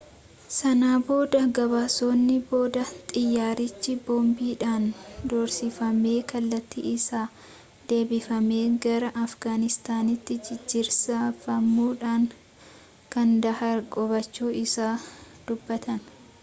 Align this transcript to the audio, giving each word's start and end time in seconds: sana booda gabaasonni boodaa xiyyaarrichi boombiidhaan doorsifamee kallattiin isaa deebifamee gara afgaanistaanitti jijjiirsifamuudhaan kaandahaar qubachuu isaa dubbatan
sana 0.59 0.91
booda 1.07 1.41
gabaasonni 1.57 2.37
boodaa 2.51 2.85
xiyyaarrichi 3.17 3.93
boombiidhaan 4.07 4.87
doorsifamee 5.33 6.15
kallattiin 6.31 6.87
isaa 6.93 7.23
deebifamee 7.91 8.63
gara 8.87 9.11
afgaanistaanitti 9.25 10.39
jijjiirsifamuudhaan 10.49 12.27
kaandahaar 13.17 13.85
qubachuu 13.97 14.53
isaa 14.63 14.95
dubbatan 15.51 16.01